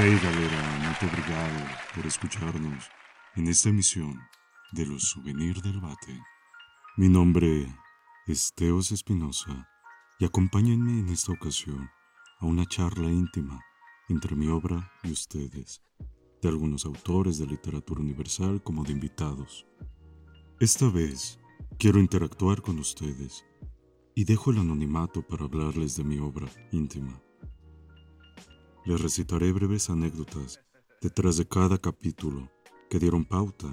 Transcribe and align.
Hey 0.00 0.16
galera, 0.22 0.78
muito 0.78 1.06
obrigado 1.06 1.66
por 1.92 2.06
escucharnos 2.06 2.84
en 3.34 3.48
esta 3.48 3.70
emisión 3.70 4.16
de 4.70 4.86
los 4.86 5.02
Souvenirs 5.02 5.60
del 5.60 5.80
Bate. 5.80 6.22
Mi 6.96 7.08
nombre 7.08 7.66
es 8.28 8.52
Teos 8.54 8.92
Espinosa 8.92 9.68
y 10.20 10.24
acompáñenme 10.24 11.00
en 11.00 11.08
esta 11.08 11.32
ocasión 11.32 11.90
a 12.38 12.46
una 12.46 12.64
charla 12.64 13.08
íntima 13.08 13.60
entre 14.08 14.36
mi 14.36 14.46
obra 14.46 14.88
y 15.02 15.10
ustedes, 15.10 15.82
de 16.42 16.48
algunos 16.48 16.86
autores 16.86 17.38
de 17.38 17.46
literatura 17.46 18.00
universal 18.00 18.62
como 18.62 18.84
de 18.84 18.92
invitados. 18.92 19.66
Esta 20.60 20.88
vez 20.88 21.40
quiero 21.76 21.98
interactuar 21.98 22.62
con 22.62 22.78
ustedes 22.78 23.44
y 24.14 24.22
dejo 24.22 24.52
el 24.52 24.58
anonimato 24.58 25.22
para 25.22 25.46
hablarles 25.46 25.96
de 25.96 26.04
mi 26.04 26.20
obra 26.20 26.46
íntima. 26.70 27.20
Les 28.88 28.98
recitaré 28.98 29.52
breves 29.52 29.90
anécdotas 29.90 30.60
detrás 31.02 31.36
de 31.36 31.46
cada 31.46 31.76
capítulo 31.76 32.50
que 32.88 32.98
dieron 32.98 33.22
pauta 33.26 33.68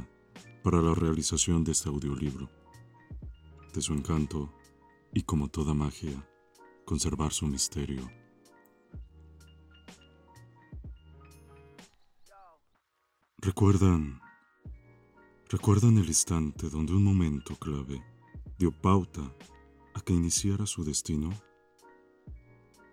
para 0.62 0.82
la 0.82 0.94
realización 0.94 1.64
de 1.64 1.72
este 1.72 1.88
audiolibro. 1.88 2.50
De 3.74 3.80
su 3.80 3.94
encanto, 3.94 4.52
y 5.14 5.22
como 5.22 5.48
toda 5.48 5.74
magia, 5.74 6.28
conservar 6.84 7.32
su 7.32 7.48
misterio. 7.48 8.12
¿Recuerdan? 13.38 14.20
¿Recuerdan 15.48 15.98
el 15.98 16.08
instante 16.08 16.70
donde 16.70 16.92
un 16.92 17.06
momento 17.06 17.56
clave 17.56 18.04
dio 18.60 18.70
pauta 18.82 19.34
a 19.94 20.02
que 20.02 20.12
iniciara 20.12 20.66
su 20.66 20.84
destino? 20.84 21.30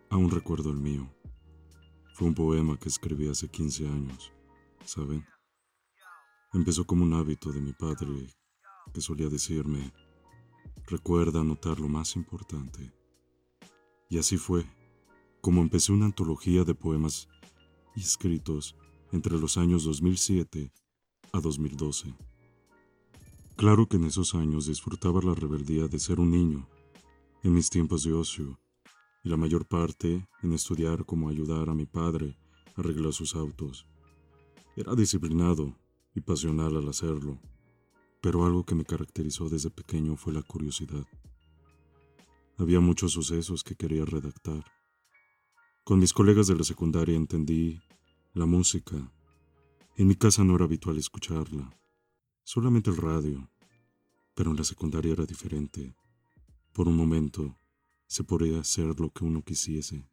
Aún 0.08 0.30
recuerdo 0.30 0.70
el 0.70 0.78
mío. 0.78 1.12
Fue 2.14 2.28
un 2.28 2.34
poema 2.34 2.78
que 2.78 2.88
escribí 2.88 3.28
hace 3.28 3.48
15 3.48 3.86
años, 3.86 4.32
¿saben? 4.84 5.24
Empezó 6.52 6.84
como 6.86 7.04
un 7.04 7.14
hábito 7.14 7.50
de 7.52 7.60
mi 7.60 7.72
padre 7.72 8.28
que 8.92 9.00
solía 9.00 9.28
decirme, 9.28 9.92
recuerda 10.86 11.40
anotar 11.40 11.80
lo 11.80 11.88
más 11.88 12.16
importante. 12.16 12.92
Y 14.10 14.18
así 14.18 14.36
fue, 14.36 14.66
como 15.40 15.62
empecé 15.62 15.92
una 15.92 16.04
antología 16.06 16.64
de 16.64 16.74
poemas 16.74 17.28
escritos 17.96 18.76
entre 19.10 19.38
los 19.38 19.56
años 19.56 19.84
2007 19.84 20.70
a 21.32 21.40
2012. 21.40 22.14
Claro 23.56 23.86
que 23.86 23.96
en 23.96 24.04
esos 24.04 24.34
años 24.34 24.66
disfrutaba 24.66 25.20
la 25.22 25.34
rebeldía 25.34 25.88
de 25.88 25.98
ser 25.98 26.20
un 26.20 26.30
niño, 26.30 26.68
en 27.42 27.54
mis 27.54 27.70
tiempos 27.70 28.04
de 28.04 28.12
ocio, 28.12 28.58
y 29.24 29.28
la 29.28 29.36
mayor 29.36 29.66
parte 29.66 30.26
en 30.42 30.52
estudiar 30.52 31.04
cómo 31.04 31.28
ayudar 31.28 31.68
a 31.68 31.74
mi 31.74 31.86
padre 31.86 32.36
a 32.76 32.80
arreglar 32.80 33.12
sus 33.12 33.34
autos. 33.34 33.86
Era 34.76 34.94
disciplinado 34.94 35.76
y 36.14 36.20
pasional 36.20 36.76
al 36.76 36.88
hacerlo, 36.88 37.38
pero 38.20 38.44
algo 38.44 38.64
que 38.64 38.74
me 38.74 38.84
caracterizó 38.84 39.48
desde 39.48 39.70
pequeño 39.70 40.16
fue 40.16 40.32
la 40.32 40.42
curiosidad. 40.42 41.06
Había 42.58 42.80
muchos 42.80 43.12
sucesos 43.12 43.64
que 43.64 43.74
quería 43.74 44.04
redactar. 44.04 44.64
Con 45.84 45.98
mis 45.98 46.12
colegas 46.12 46.46
de 46.46 46.56
la 46.56 46.64
secundaria 46.64 47.16
entendí 47.16 47.80
la 48.34 48.46
música. 48.46 49.12
En 49.96 50.06
mi 50.06 50.14
casa 50.14 50.44
no 50.44 50.54
era 50.54 50.64
habitual 50.64 50.96
escucharla, 50.96 51.70
solamente 52.44 52.90
el 52.90 52.96
radio, 52.96 53.50
pero 54.34 54.50
en 54.50 54.56
la 54.56 54.64
secundaria 54.64 55.12
era 55.12 55.26
diferente. 55.26 55.94
Por 56.72 56.88
un 56.88 56.96
momento, 56.96 57.56
se 58.12 58.24
podía 58.24 58.60
hacer 58.60 59.00
lo 59.00 59.10
que 59.10 59.24
uno 59.24 59.42
quisiese. 59.42 60.06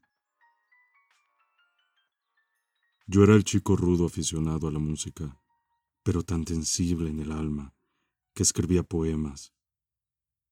Yo 3.06 3.26
era 3.26 3.36
el 3.36 3.44
chico 3.44 3.76
rudo 3.76 4.06
aficionado 4.06 4.70
a 4.70 4.72
la 4.72 4.80
música, 4.80 5.38
pero 6.02 6.24
tan 6.24 6.48
sensible 6.48 7.10
en 7.10 7.20
el 7.20 7.34
alma, 7.34 7.76
que 8.34 8.44
escribía 8.44 8.84
poemas. 8.84 9.54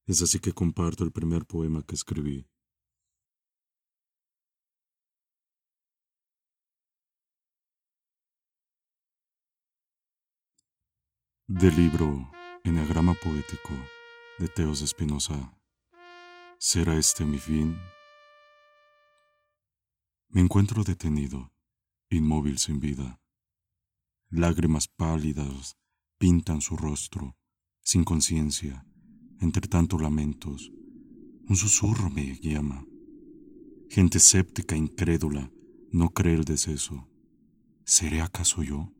Es 0.07 0.21
así 0.21 0.39
que 0.39 0.51
comparto 0.51 1.05
el 1.05 1.13
primer 1.13 1.45
poema 1.45 1.83
que 1.83 1.95
escribí. 1.95 2.45
Del 11.47 11.77
libro 11.77 12.29
Enagrama 12.65 13.13
Poético 13.13 13.73
de 14.37 14.49
Teos 14.49 14.81
Espinosa. 14.81 15.56
¿Será 16.59 16.97
este 16.97 17.23
mi 17.23 17.37
fin? 17.37 17.77
Me 20.29 20.41
encuentro 20.41 20.83
detenido, 20.83 21.53
inmóvil 22.09 22.57
sin 22.57 22.79
vida. 22.79 23.21
Lágrimas 24.31 24.87
pálidas 24.87 25.77
pintan 26.17 26.61
su 26.61 26.75
rostro, 26.75 27.37
sin 27.81 28.03
conciencia, 28.03 28.83
entre 29.39 29.67
tantos 29.67 30.01
lamentos. 30.01 30.71
Un 31.47 31.55
susurro 31.55 32.09
me 32.09 32.39
llama. 32.39 32.83
Gente 33.91 34.17
escéptica, 34.17 34.75
incrédula, 34.75 35.51
no 35.91 36.09
cree 36.09 36.33
el 36.33 36.43
deceso. 36.43 37.07
¿Seré 37.85 38.21
acaso 38.21 38.63
yo? 38.63 38.91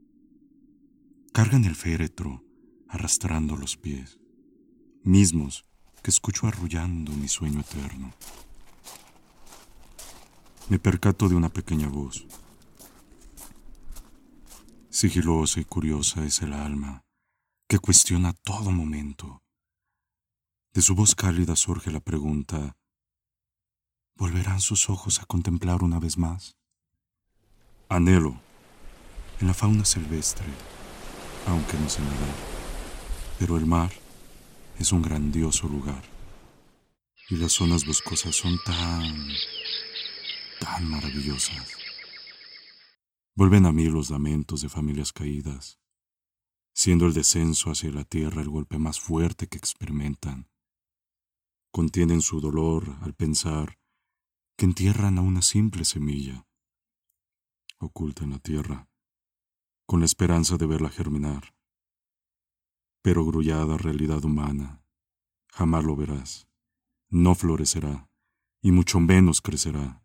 Cargan 1.33 1.65
el 1.65 1.75
féretro, 1.75 2.45
arrastrando 2.87 3.57
los 3.57 3.77
pies, 3.77 4.19
mismos 5.01 5.66
que 6.01 6.11
escucho 6.11 6.47
arrullando 6.47 7.11
mi 7.13 7.27
sueño 7.27 7.61
eterno. 7.61 8.13
Me 10.69 10.79
percato 10.79 11.29
de 11.29 11.35
una 11.35 11.49
pequeña 11.49 11.87
voz. 11.87 12.25
Sigilosa 14.89 15.59
y 15.59 15.65
curiosa 15.65 16.25
es 16.25 16.41
el 16.41 16.53
alma, 16.53 17.03
que 17.67 17.79
cuestiona 17.79 18.33
todo 18.33 18.71
momento. 18.71 19.41
De 20.73 20.81
su 20.81 20.95
voz 20.95 21.15
cálida 21.15 21.55
surge 21.55 21.91
la 21.91 21.99
pregunta, 21.99 22.75
¿volverán 24.15 24.61
sus 24.61 24.89
ojos 24.89 25.21
a 25.21 25.25
contemplar 25.25 25.83
una 25.83 25.99
vez 25.99 26.17
más? 26.17 26.57
Anhelo, 27.89 28.39
en 29.39 29.47
la 29.47 29.53
fauna 29.53 29.85
silvestre, 29.85 30.47
aunque 31.47 31.77
no 31.77 31.89
sé 31.89 32.01
nadar, 32.01 32.35
pero 33.39 33.57
el 33.57 33.65
mar 33.65 33.91
es 34.79 34.91
un 34.91 35.01
grandioso 35.01 35.67
lugar. 35.67 36.03
Y 37.29 37.37
las 37.37 37.53
zonas 37.53 37.85
boscosas 37.85 38.35
son 38.35 38.57
tan, 38.63 39.27
tan 40.59 40.89
maravillosas. 40.89 41.73
Vuelven 43.35 43.65
a 43.65 43.71
mí 43.71 43.85
los 43.85 44.09
lamentos 44.09 44.61
de 44.61 44.69
familias 44.69 45.11
caídas, 45.11 45.79
siendo 46.73 47.05
el 47.05 47.13
descenso 47.13 47.69
hacia 47.69 47.91
la 47.91 48.03
tierra 48.03 48.41
el 48.41 48.49
golpe 48.49 48.77
más 48.77 48.99
fuerte 48.99 49.47
que 49.47 49.57
experimentan. 49.57 50.49
Contienen 51.71 52.21
su 52.21 52.39
dolor 52.39 52.97
al 53.01 53.13
pensar 53.13 53.77
que 54.55 54.65
entierran 54.65 55.17
a 55.17 55.21
una 55.21 55.41
simple 55.41 55.85
semilla, 55.85 56.47
oculta 57.77 58.23
en 58.23 58.31
la 58.31 58.39
tierra, 58.39 58.89
con 59.85 59.99
la 59.99 60.05
esperanza 60.05 60.57
de 60.57 60.65
verla 60.65 60.89
germinar 60.89 61.56
pero 63.07 63.23
grullada 63.23 63.77
realidad 63.77 64.25
humana. 64.25 64.83
Jamás 65.53 65.85
lo 65.85 65.95
verás. 65.95 66.45
No 67.07 67.35
florecerá, 67.35 68.09
y 68.61 68.73
mucho 68.73 68.99
menos 68.99 69.39
crecerá. 69.39 70.03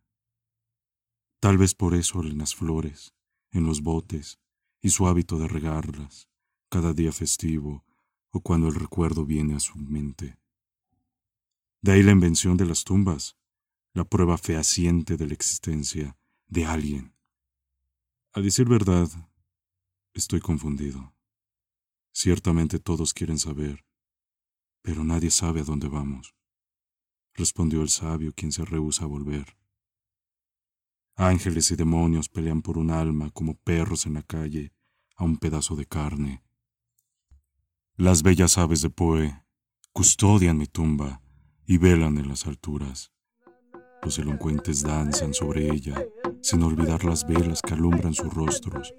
Tal 1.40 1.58
vez 1.58 1.74
por 1.74 1.96
eso 1.96 2.22
en 2.22 2.38
las 2.38 2.54
flores, 2.54 3.12
en 3.50 3.66
los 3.66 3.82
botes, 3.82 4.38
y 4.80 4.90
su 4.90 5.08
hábito 5.08 5.36
de 5.36 5.48
regarlas, 5.48 6.28
cada 6.68 6.92
día 6.92 7.10
festivo, 7.10 7.84
o 8.30 8.38
cuando 8.38 8.68
el 8.68 8.76
recuerdo 8.76 9.26
viene 9.26 9.56
a 9.56 9.58
su 9.58 9.76
mente. 9.76 10.38
De 11.80 11.90
ahí 11.90 12.04
la 12.04 12.12
invención 12.12 12.56
de 12.56 12.66
las 12.66 12.84
tumbas, 12.84 13.36
la 13.94 14.04
prueba 14.04 14.38
fehaciente 14.38 15.16
de 15.16 15.26
la 15.26 15.34
existencia 15.34 16.16
de 16.46 16.66
alguien. 16.66 17.12
A 18.32 18.40
decir 18.40 18.68
verdad, 18.68 19.08
estoy 20.14 20.38
confundido. 20.38 21.12
Ciertamente 22.12 22.78
todos 22.78 23.14
quieren 23.14 23.38
saber, 23.38 23.84
pero 24.82 25.02
nadie 25.02 25.30
sabe 25.30 25.60
a 25.60 25.64
dónde 25.64 25.88
vamos, 25.88 26.34
respondió 27.34 27.82
el 27.82 27.88
sabio 27.88 28.32
quien 28.34 28.52
se 28.52 28.64
rehúsa 28.64 29.04
a 29.04 29.08
volver. 29.08 29.56
Ángeles 31.16 31.70
y 31.70 31.76
demonios 31.76 32.28
pelean 32.28 32.62
por 32.62 32.78
un 32.78 32.90
alma 32.90 33.30
como 33.30 33.54
perros 33.54 34.06
en 34.06 34.14
la 34.14 34.22
calle 34.22 34.72
a 35.16 35.24
un 35.24 35.38
pedazo 35.38 35.74
de 35.74 35.86
carne. 35.86 36.42
Las 37.96 38.22
bellas 38.22 38.58
aves 38.58 38.82
de 38.82 38.90
Poe 38.90 39.44
custodian 39.92 40.58
mi 40.58 40.66
tumba 40.66 41.22
y 41.66 41.78
velan 41.78 42.18
en 42.18 42.28
las 42.28 42.46
alturas. 42.46 43.12
Los 44.02 44.18
elocuentes 44.18 44.82
danzan 44.82 45.32
sobre 45.32 45.70
ella 45.70 45.94
sin 46.42 46.62
olvidar 46.62 47.04
las 47.04 47.26
velas 47.26 47.62
que 47.62 47.74
alumbran 47.74 48.14
sus 48.14 48.32
rostros 48.34 48.92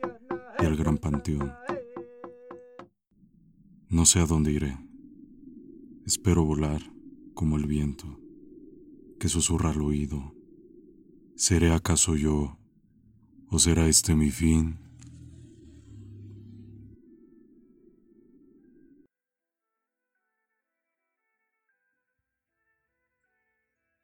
y 0.59 0.65
el 0.65 0.77
gran 0.77 0.97
panteón. 0.97 1.62
No 3.93 4.07
sé 4.07 4.19
a 4.21 4.25
dónde 4.25 4.51
iré. 4.51 4.75
Espero 6.03 6.43
volar 6.43 6.81
como 7.35 7.57
el 7.57 7.67
viento 7.67 8.19
que 9.19 9.29
susurra 9.29 9.69
al 9.69 9.83
oído. 9.83 10.33
¿Seré 11.35 11.71
acaso 11.71 12.15
yo 12.15 12.57
o 13.49 13.59
será 13.59 13.87
este 13.87 14.15
mi 14.15 14.31
fin? 14.31 14.79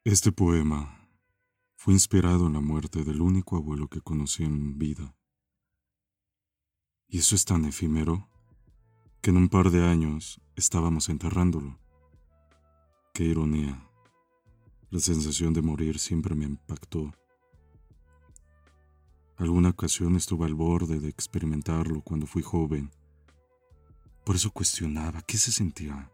Este 0.04 0.30
poema 0.30 1.10
fue 1.74 1.94
inspirado 1.94 2.46
en 2.46 2.52
la 2.52 2.60
muerte 2.60 3.02
del 3.02 3.20
único 3.20 3.56
abuelo 3.56 3.88
que 3.88 4.00
conocí 4.00 4.44
en 4.44 4.78
vida. 4.78 5.16
Y 7.08 7.18
eso 7.18 7.34
es 7.34 7.44
tan 7.44 7.64
efímero 7.64 8.29
que 9.20 9.30
en 9.30 9.36
un 9.36 9.48
par 9.48 9.70
de 9.70 9.86
años 9.86 10.40
estábamos 10.56 11.08
enterrándolo. 11.10 11.78
Qué 13.12 13.24
ironía. 13.24 13.86
La 14.90 14.98
sensación 14.98 15.52
de 15.52 15.60
morir 15.62 15.98
siempre 15.98 16.34
me 16.34 16.46
impactó. 16.46 17.12
Alguna 19.36 19.70
ocasión 19.70 20.16
estuve 20.16 20.46
al 20.46 20.54
borde 20.54 21.00
de 21.00 21.08
experimentarlo 21.08 22.02
cuando 22.02 22.26
fui 22.26 22.42
joven. 22.42 22.90
Por 24.24 24.36
eso 24.36 24.50
cuestionaba 24.50 25.22
qué 25.22 25.36
se 25.38 25.52
sentía, 25.52 26.10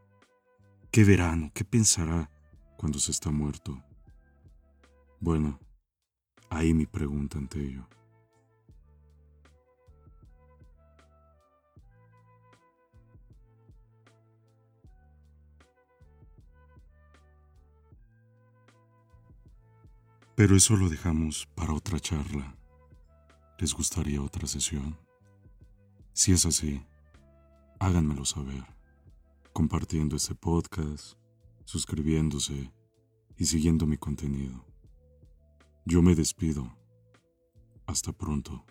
qué 0.90 1.04
verano, 1.04 1.50
qué 1.54 1.64
pensará 1.64 2.30
cuando 2.76 2.98
se 2.98 3.12
está 3.12 3.30
muerto. 3.30 3.82
Bueno, 5.20 5.58
ahí 6.50 6.74
mi 6.74 6.86
pregunta 6.86 7.38
ante 7.38 7.60
ello. 7.60 7.88
Pero 20.36 20.54
eso 20.54 20.76
lo 20.76 20.90
dejamos 20.90 21.48
para 21.54 21.72
otra 21.72 21.98
charla. 21.98 22.54
¿Les 23.58 23.72
gustaría 23.72 24.20
otra 24.20 24.46
sesión? 24.46 24.98
Si 26.12 26.32
es 26.32 26.44
así, 26.44 26.84
háganmelo 27.80 28.26
saber, 28.26 28.66
compartiendo 29.54 30.14
este 30.14 30.34
podcast, 30.34 31.14
suscribiéndose 31.64 32.70
y 33.38 33.46
siguiendo 33.46 33.86
mi 33.86 33.96
contenido. 33.96 34.62
Yo 35.86 36.02
me 36.02 36.14
despido. 36.14 36.70
Hasta 37.86 38.12
pronto. 38.12 38.66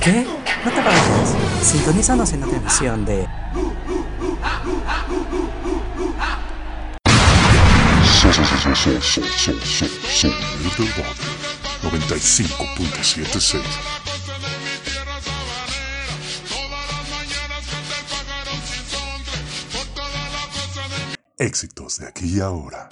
¿Qué? 0.00 0.26
No 0.64 0.70
te 0.70 0.80
vayas. 0.80 1.34
Sintonízanos 1.62 2.32
en 2.32 2.44
otra 2.44 2.56
emisión 2.58 3.04
de 3.04 3.26
Sol, 8.20 8.34
sol, 8.34 8.46
sol, 8.46 8.76
sol, 8.76 9.02
sol, 9.02 9.24
sol, 9.24 9.60
sol, 9.60 9.90
sol, 10.08 10.34
del 10.76 10.88
barrio 10.90 11.38
95.76 11.82 13.60
Éxitos 21.38 21.98
de 21.98 22.08
aquí 22.08 22.36
y 22.36 22.40
ahora. 22.40 22.88